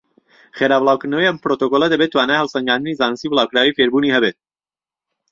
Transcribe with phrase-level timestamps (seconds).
[0.57, 4.37] خێرا بڵاوکردنەوەی ئەم پڕۆتۆکۆڵە دەبێت توانای هەڵسەنگاندنی زانستی و بڵاوکراوەی فێربوونی هەبێت.